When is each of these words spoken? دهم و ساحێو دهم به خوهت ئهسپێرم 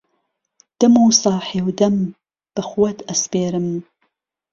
دهم 0.79 0.95
و 1.05 1.09
ساحێو 1.21 1.67
دهم 1.79 1.95
به 2.53 2.61
خوهت 2.69 2.97
ئهسپێرم 3.07 3.67